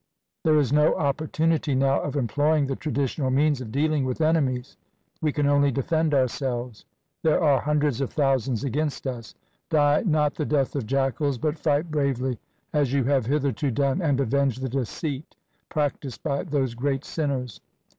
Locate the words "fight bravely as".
11.59-12.91